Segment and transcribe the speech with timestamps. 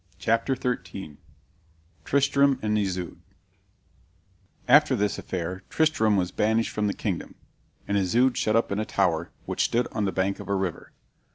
[0.17, 1.17] CHAPTER XIII
[2.05, 3.21] TRISTRAM AND ISOUDE (Continued)
[4.67, 7.35] After this affair Tristram was banished from the kingdom,
[7.87, 10.91] and Isoude shut up in a tower, which stood on the bank of a river.